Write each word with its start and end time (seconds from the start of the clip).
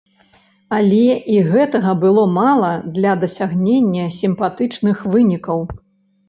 Але 0.77 1.09
і 1.33 1.35
гэтага 1.51 1.91
было 2.03 2.23
мала 2.37 2.71
для 2.97 3.13
дасягнення 3.25 4.07
сімпатычных 4.19 5.05
вынікаў. 5.13 5.63